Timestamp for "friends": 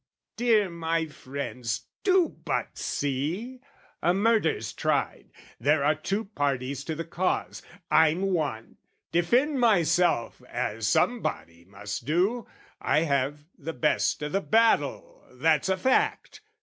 1.05-1.85